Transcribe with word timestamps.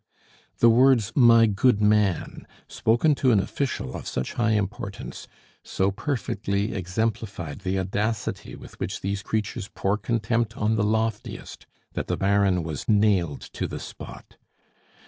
The 0.57 0.69
words 0.71 1.11
"my 1.13 1.45
good 1.45 1.79
man," 1.79 2.47
spoken 2.67 3.13
to 3.21 3.29
an 3.31 3.39
official 3.39 3.95
of 3.95 4.07
such 4.07 4.33
high 4.33 4.53
importance, 4.53 5.27
so 5.63 5.91
perfectly 5.91 6.73
exemplified 6.73 7.59
the 7.59 7.77
audacity 7.77 8.55
with 8.55 8.79
which 8.79 9.01
these 9.01 9.21
creatures 9.21 9.67
pour 9.75 9.99
contempt 9.99 10.57
on 10.57 10.75
the 10.75 10.83
loftiest, 10.83 11.67
that 11.93 12.07
the 12.07 12.17
Baron 12.17 12.63
was 12.63 12.89
nailed 12.89 13.41
to 13.53 13.67
the 13.67 13.79
spot. 13.79 14.37